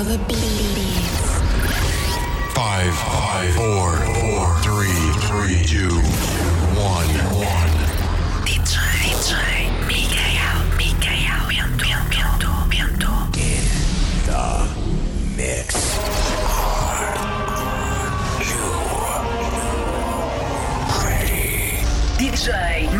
Feel 0.00 0.16
the 0.16 0.24
beats. 0.24 1.20
Five, 2.54 2.94
five, 2.94 3.54
four, 3.54 3.90
four, 4.16 4.56
three, 4.64 4.96
three, 5.28 5.60
two, 5.66 5.92
one, 6.72 7.10
one. 7.36 7.74
DJ, 8.46 8.80
DJ, 9.12 9.32
Mikael, 9.86 10.64
Mikael, 10.78 11.50
Bento, 12.08 12.50
Bento, 12.70 13.12
Bento. 13.36 13.76
Mix. 15.36 15.68
DJ 22.16 22.48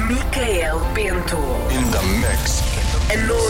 Mikael 0.07 0.79
Bento. 0.95 1.41
In 1.71 1.91
the 1.91 2.03
mix. 2.21 2.61
A 3.11 3.17
noite 3.27 3.50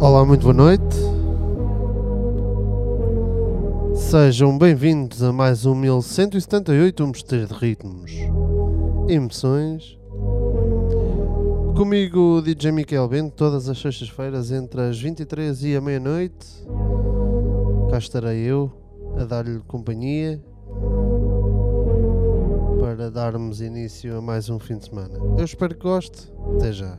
Olá, 0.00 0.24
muito 0.24 0.40
boa 0.44 0.54
noite. 0.54 0.96
Sejam 3.94 4.56
bem-vindos 4.56 5.22
a 5.22 5.30
mais 5.30 5.66
um 5.66 5.74
1178 5.74 7.04
Um 7.04 7.08
Mistério 7.08 7.46
de 7.46 7.52
Ritmos 7.52 8.10
e 9.06 9.12
Emoções. 9.12 9.98
Comigo, 11.76 12.38
o 12.38 12.40
DJ 12.40 12.72
Miquel 12.72 13.06
Bento, 13.08 13.34
todas 13.36 13.68
as 13.68 13.78
sextas-feiras 13.78 14.50
entre 14.50 14.80
as 14.80 14.98
23 14.98 15.64
e 15.64 15.76
a 15.76 15.82
meia-noite. 15.82 16.46
Cá 17.90 17.98
estarei 17.98 18.38
eu 18.38 18.72
a 19.18 19.24
dar-lhe 19.24 19.60
companhia 19.68 20.42
para 22.80 23.10
darmos 23.10 23.60
início 23.60 24.16
a 24.16 24.22
mais 24.22 24.48
um 24.48 24.58
fim 24.58 24.78
de 24.78 24.86
semana. 24.86 25.18
Eu 25.36 25.44
espero 25.44 25.74
que 25.74 25.82
goste. 25.82 26.32
Até 26.56 26.72
já. 26.72 26.98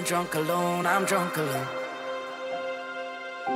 I'm 0.00 0.06
drunk 0.06 0.34
alone, 0.34 0.86
I'm 0.86 1.04
drunk 1.04 1.36
alone. 1.36 1.68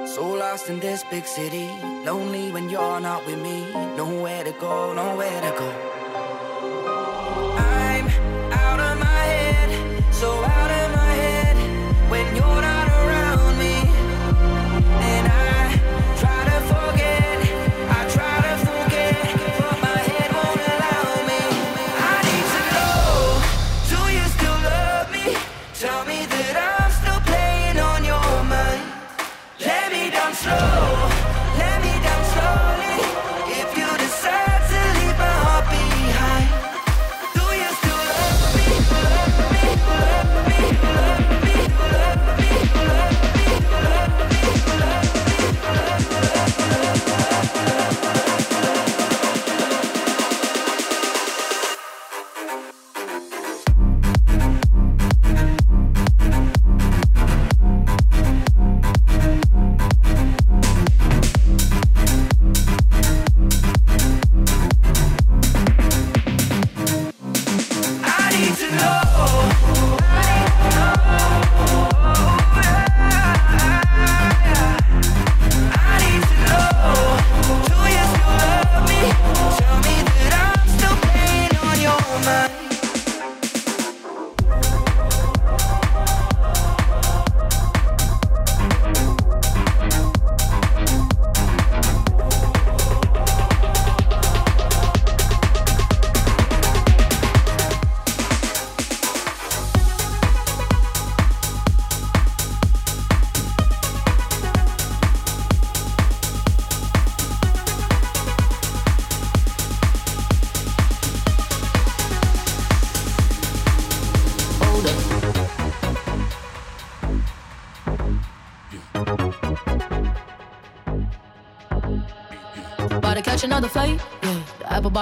So 0.06 0.28
lost 0.28 0.68
in 0.68 0.78
this 0.78 1.02
big 1.10 1.24
city, 1.24 1.70
lonely 2.04 2.52
when 2.52 2.68
you're 2.68 3.00
not 3.00 3.24
with 3.24 3.38
me. 3.38 3.72
Nowhere 3.96 4.44
to 4.44 4.52
go, 4.60 4.92
nowhere 4.92 5.40
to 5.40 5.58
go. 5.58 5.93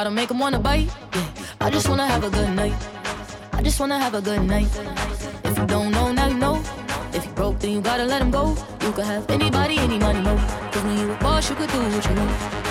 try 0.03 0.11
to 0.11 0.15
make 0.15 0.29
them 0.29 0.39
wanna 0.41 0.59
bite. 0.59 0.89
Yeah. 1.15 1.29
I 1.61 1.71
just 1.71 1.89
wanna 1.89 2.07
have 2.07 2.25
a 2.25 2.31
good 2.31 2.51
night. 2.57 2.75
I 3.53 3.63
just 3.63 3.79
wanna 3.79 3.99
have 3.99 4.15
a 4.15 4.21
good 4.21 4.43
night. 4.43 4.67
If 5.45 5.57
you 5.59 5.67
don't 5.67 5.93
know, 5.93 6.11
now 6.11 6.27
you 6.27 6.35
know. 6.35 6.61
If 7.13 7.25
you 7.25 7.33
broke, 7.33 7.61
then 7.61 7.71
you 7.71 7.81
gotta 7.81 8.05
let 8.05 8.21
him 8.21 8.31
go. 8.31 8.57
You 8.81 8.93
could 8.93 9.05
have 9.05 9.31
anybody, 9.31 9.79
any 9.79 9.99
money, 9.99 10.21
no. 10.21 10.37
Cause 10.73 10.83
when 10.83 10.99
you 10.99 11.13
a 11.13 11.17
boss, 11.19 11.49
you 11.51 11.57
could 11.57 11.71
do 11.71 11.79
what 11.79 12.05
you 12.09 12.15
want. 12.17 12.62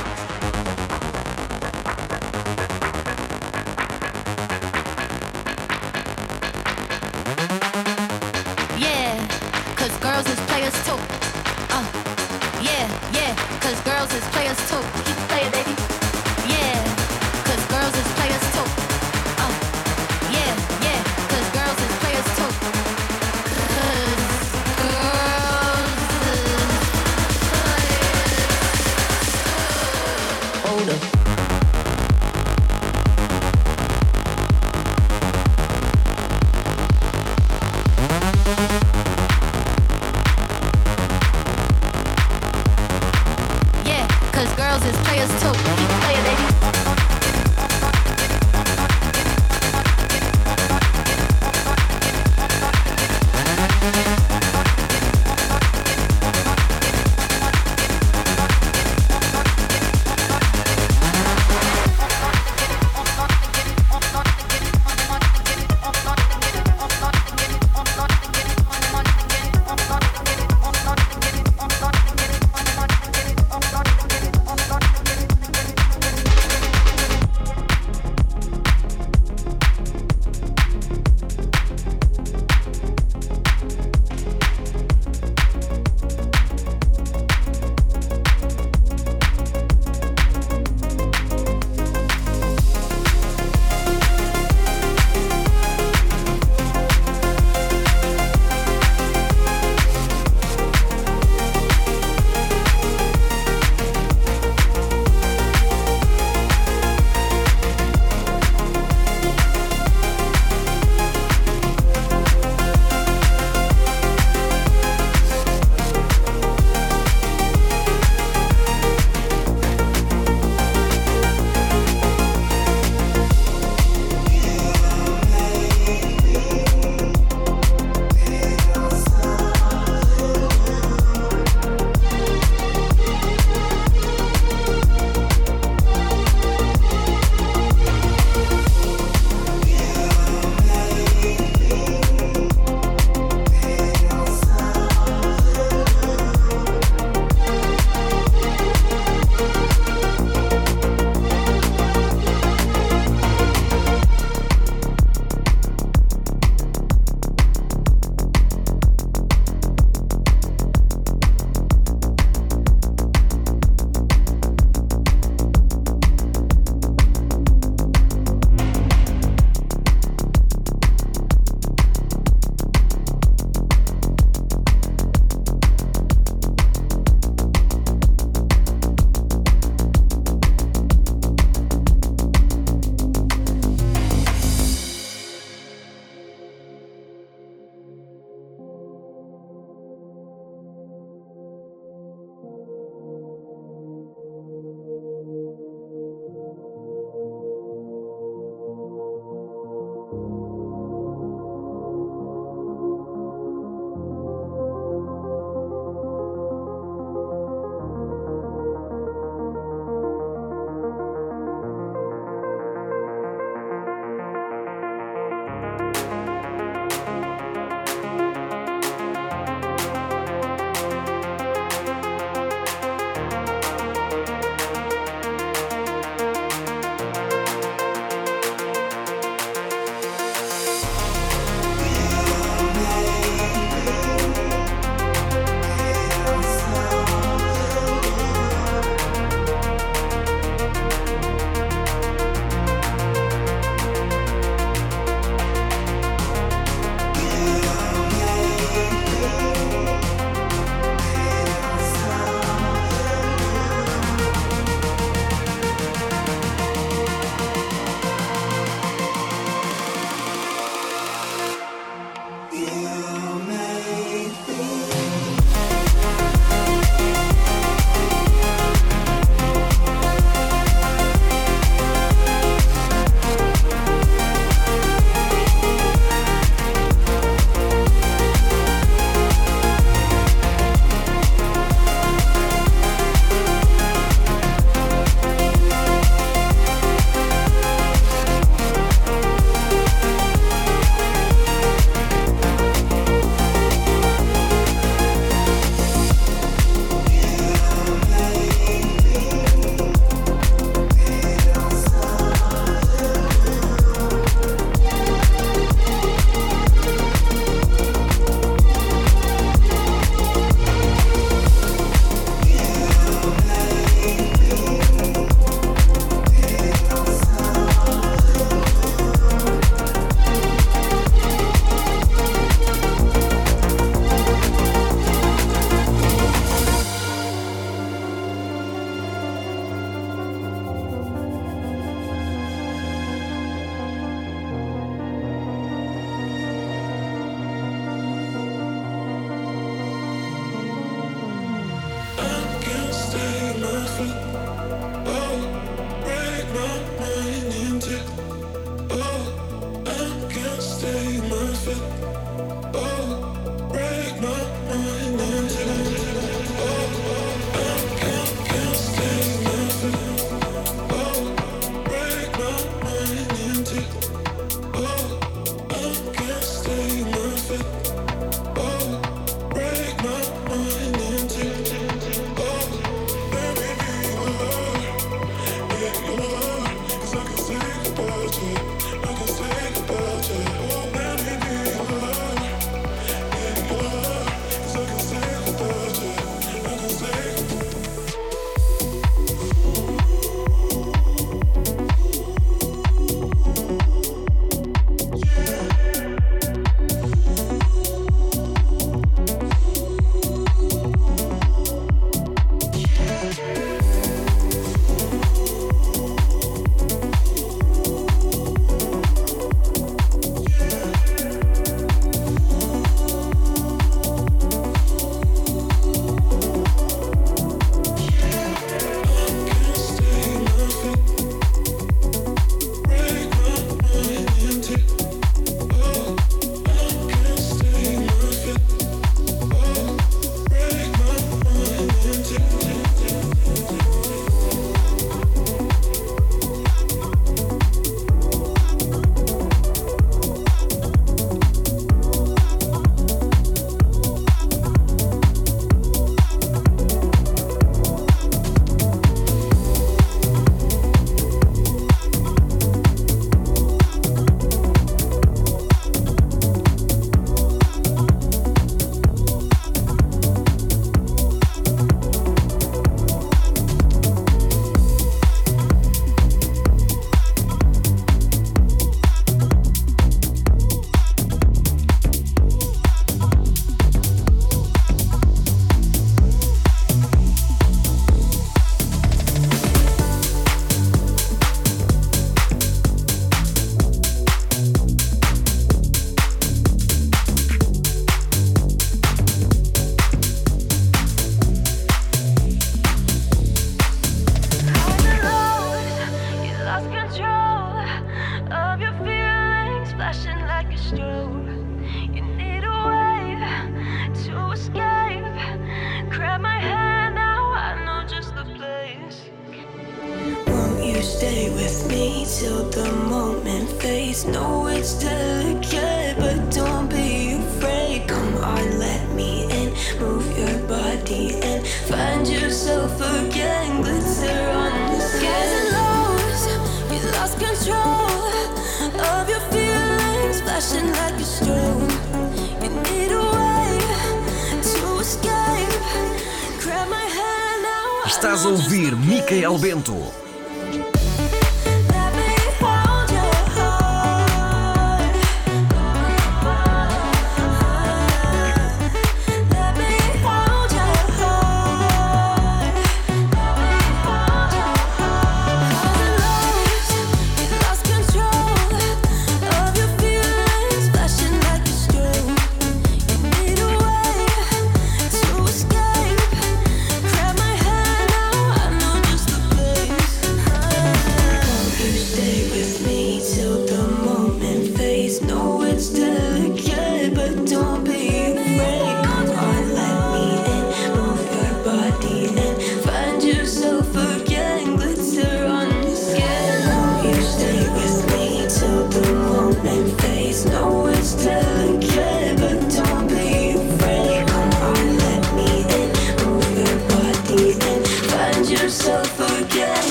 face, 589.89 590.45
no, 590.45 590.87
it's 590.87 591.20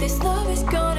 this 0.00 0.18
love 0.22 0.48
is 0.48 0.62
gone. 0.62 0.89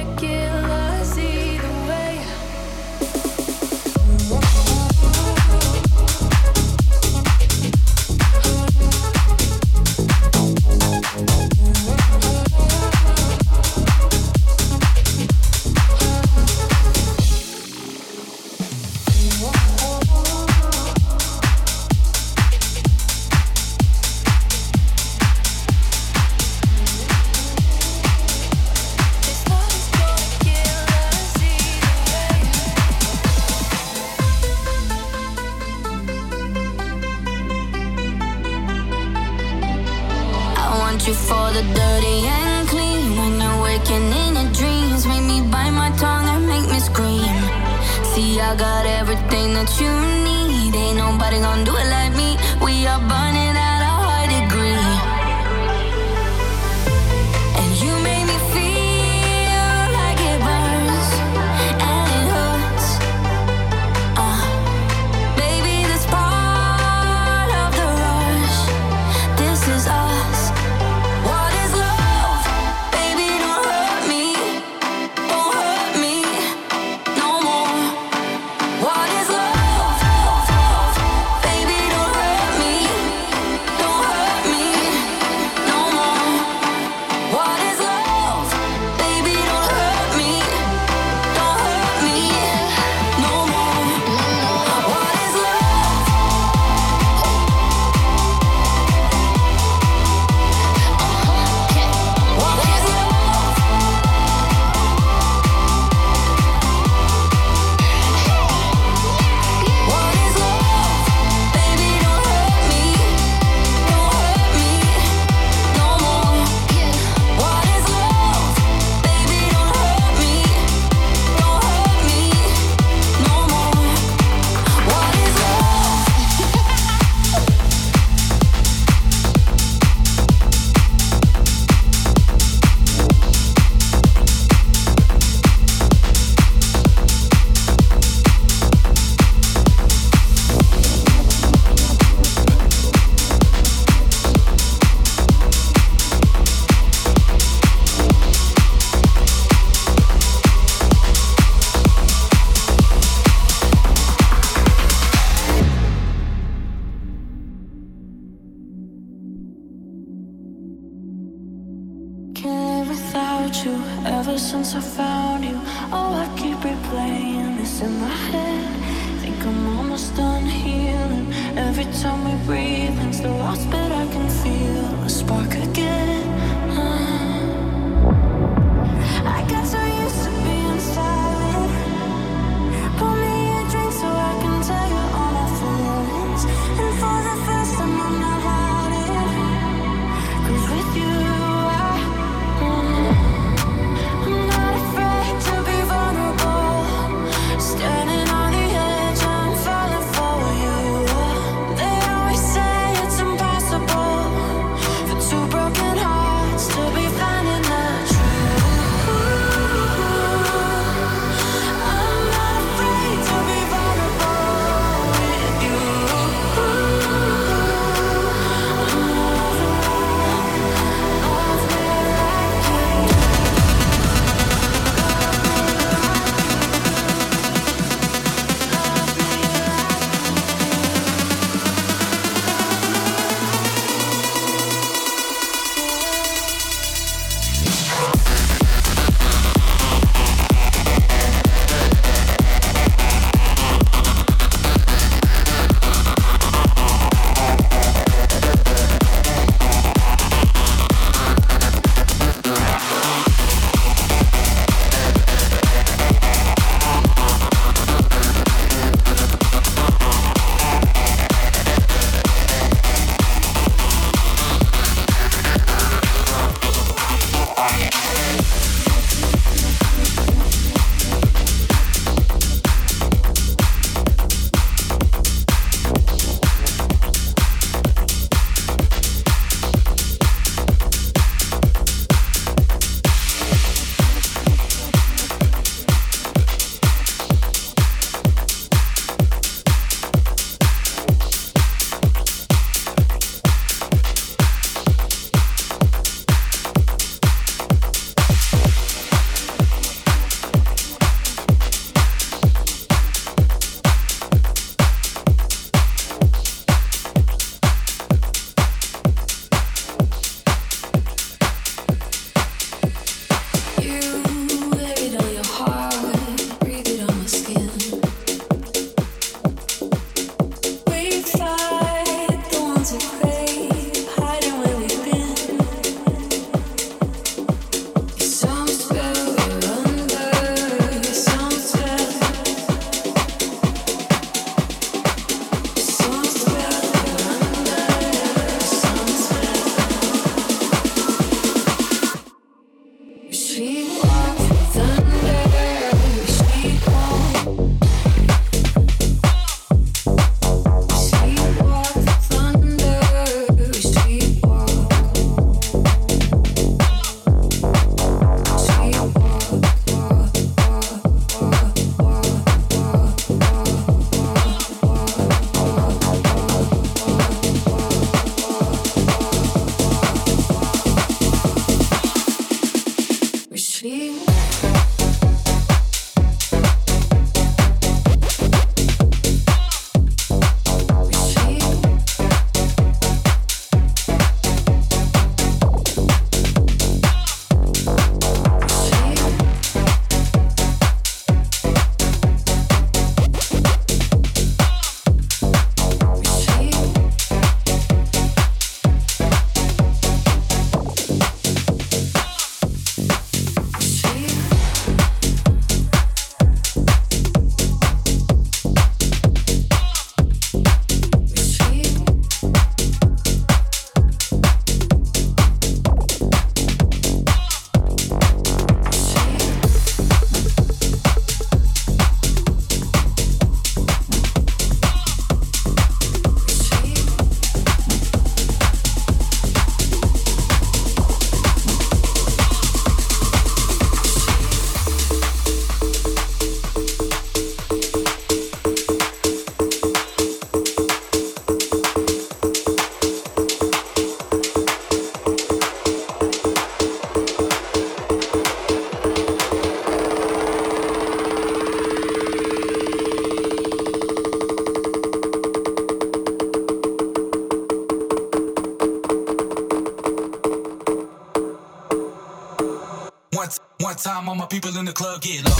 the 464.92 465.04
club 465.04 465.22
getting 465.22 465.51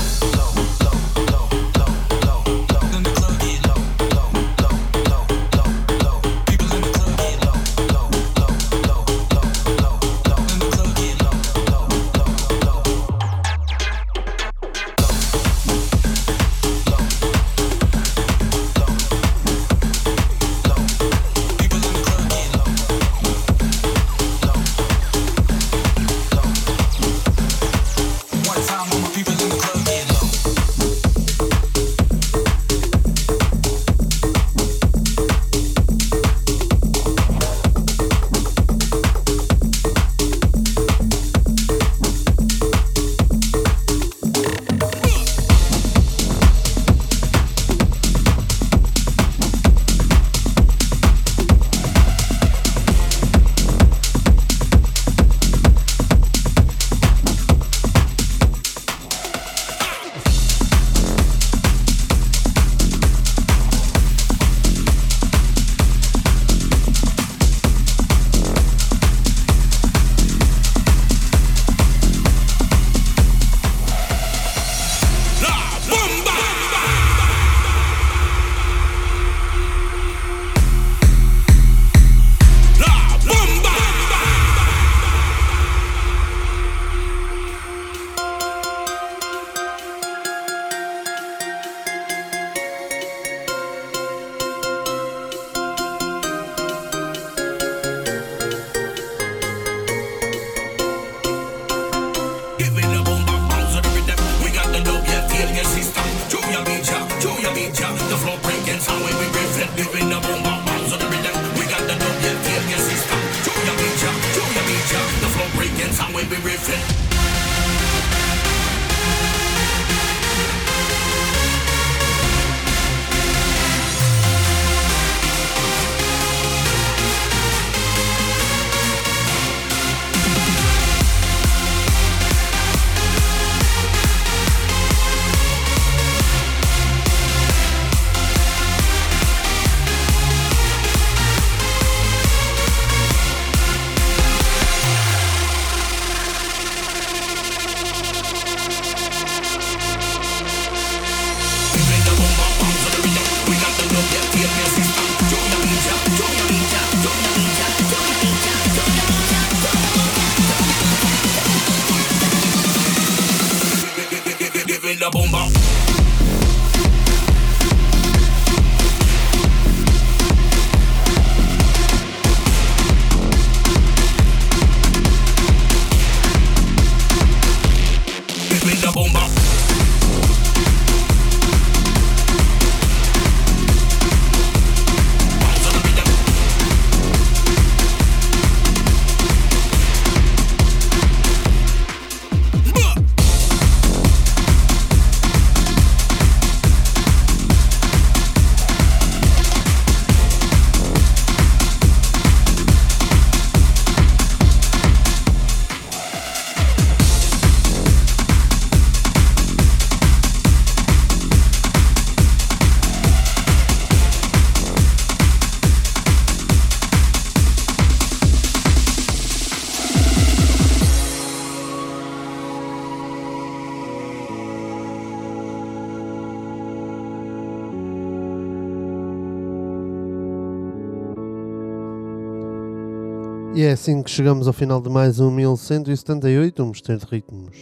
é 233.72 233.74
assim 233.74 234.02
que 234.02 234.10
chegamos 234.10 234.46
ao 234.46 234.52
final 234.52 234.82
de 234.82 234.90
mais 234.90 235.18
um 235.18 235.30
1178, 235.30 236.62
um 236.62 236.66
mosteiro 236.66 237.00
de 237.00 237.06
ritmos 237.06 237.56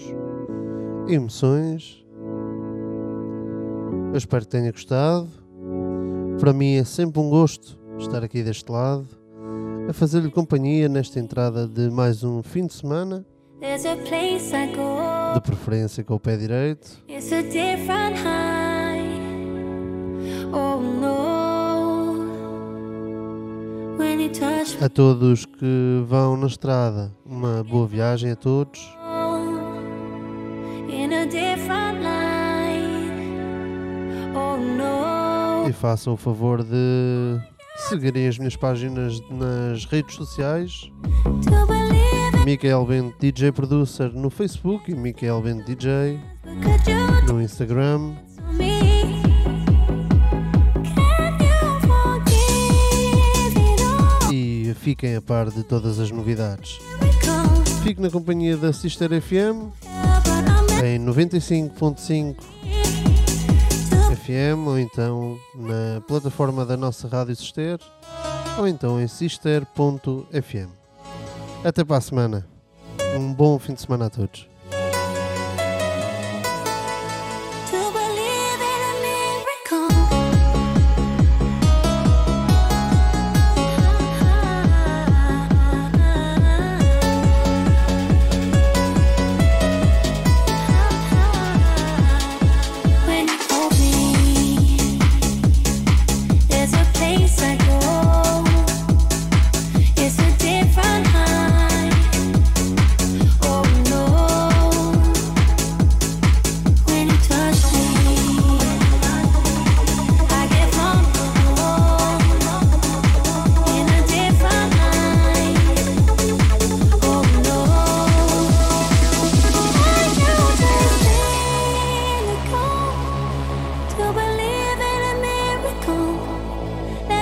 e 1.07 1.15
emoções. 1.15 2.05
Eu 4.11 4.19
espero 4.19 4.45
que 4.45 4.51
tenha 4.51 4.73
gostado. 4.73 5.29
Para 6.41 6.53
mim 6.53 6.75
é 6.75 6.83
sempre 6.83 7.21
um 7.21 7.31
gosto 7.31 7.79
estar 7.97 8.25
aqui 8.25 8.43
deste 8.43 8.73
lado, 8.73 9.07
a 9.89 9.93
fazer-lhe 9.93 10.33
companhia 10.33 10.89
nesta 10.89 11.21
entrada 11.21 11.69
de 11.69 11.89
mais 11.91 12.25
um 12.25 12.43
fim 12.43 12.67
de 12.67 12.75
semana. 12.75 13.25
De 15.35 15.41
preferência 15.43 16.03
com 16.03 16.15
o 16.15 16.21
pé 16.21 16.37
direito. 16.37 17.05
Oh, 20.53 20.81
no. 20.81 21.40
A 24.81 24.89
todos 24.89 25.45
que 25.45 26.03
vão 26.07 26.37
na 26.37 26.47
estrada, 26.47 27.13
uma 27.25 27.63
boa 27.63 27.87
viagem 27.87 28.31
a 28.31 28.37
todos. 28.37 28.81
E 35.69 35.73
façam 35.73 36.15
o 36.15 36.17
favor 36.17 36.63
de 36.63 37.41
seguirem 37.89 38.27
as 38.27 38.39
minhas 38.39 38.57
páginas 38.57 39.21
nas 39.31 39.85
redes 39.85 40.15
sociais. 40.15 40.91
Michael 42.45 42.87
Bento 42.87 43.17
DJ 43.21 43.53
Producer 43.53 44.13
no 44.15 44.31
Facebook 44.31 44.91
e 44.91 44.95
Michael 44.95 45.43
Bento 45.43 45.67
DJ 45.67 46.19
no 47.29 47.41
Instagram. 47.41 48.15
fiquem 54.91 55.15
a 55.15 55.23
par 55.23 55.49
de 55.49 55.63
todas 55.63 56.01
as 56.01 56.11
novidades. 56.11 56.81
Fique 57.85 58.01
na 58.01 58.11
companhia 58.11 58.57
da 58.57 58.73
Sister 58.73 59.09
FM 59.23 59.71
em 60.85 60.99
95.5 60.99 62.35
FM 64.17 64.67
ou 64.67 64.79
então 64.81 65.39
na 65.55 66.01
plataforma 66.09 66.67
da 66.67 66.77
nossa 66.77 67.07
Rádio 67.07 67.37
Sister 67.37 67.79
ou 68.59 68.67
então 68.67 69.01
em 69.01 69.07
sister.fm. 69.07 70.69
Até 71.63 71.85
para 71.85 71.99
a 71.99 72.01
semana. 72.01 72.45
Um 73.17 73.33
bom 73.33 73.61
fim 73.61 73.75
de 73.75 73.83
semana 73.83 74.07
a 74.07 74.11
todos. 74.11 74.50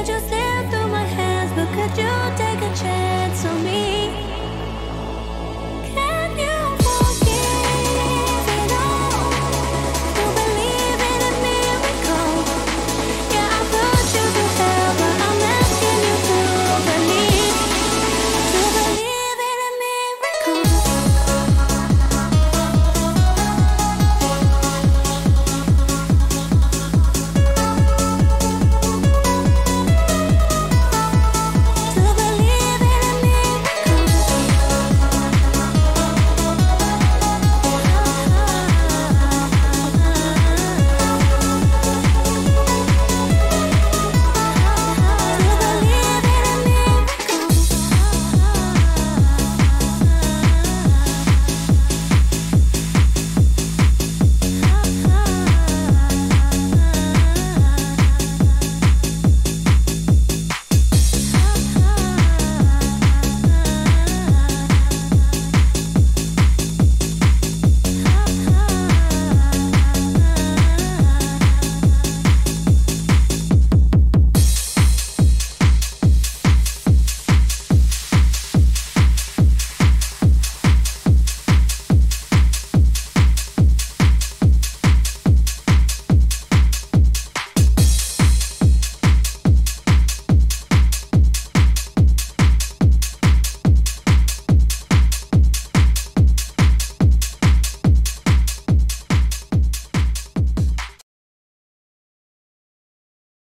Just 0.09 0.27
slip 0.29 0.71
through 0.71 0.89
my 0.89 1.05
hands. 1.05 1.53
But 1.53 1.69
could 1.77 1.95
you 2.03 2.15
take 2.43 2.61
a 2.63 2.75
chance 2.75 3.45
on 3.45 3.63
me? 3.63 4.08